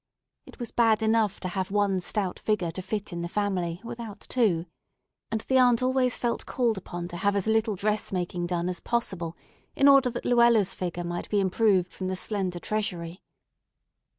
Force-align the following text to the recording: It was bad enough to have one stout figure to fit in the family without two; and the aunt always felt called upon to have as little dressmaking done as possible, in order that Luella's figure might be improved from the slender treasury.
It 0.47 0.57
was 0.59 0.71
bad 0.71 1.03
enough 1.03 1.39
to 1.41 1.47
have 1.47 1.69
one 1.69 1.99
stout 2.01 2.39
figure 2.39 2.71
to 2.71 2.81
fit 2.81 3.13
in 3.13 3.21
the 3.21 3.27
family 3.27 3.79
without 3.83 4.19
two; 4.21 4.65
and 5.29 5.41
the 5.41 5.59
aunt 5.59 5.83
always 5.83 6.17
felt 6.17 6.47
called 6.47 6.75
upon 6.79 7.07
to 7.09 7.17
have 7.17 7.35
as 7.35 7.45
little 7.45 7.75
dressmaking 7.75 8.47
done 8.47 8.67
as 8.67 8.79
possible, 8.79 9.37
in 9.75 9.87
order 9.87 10.09
that 10.09 10.25
Luella's 10.25 10.73
figure 10.73 11.03
might 11.03 11.29
be 11.29 11.39
improved 11.39 11.93
from 11.93 12.07
the 12.07 12.15
slender 12.15 12.57
treasury. 12.57 13.21